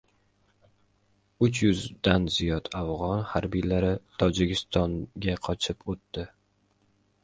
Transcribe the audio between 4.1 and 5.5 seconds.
Tojikistonga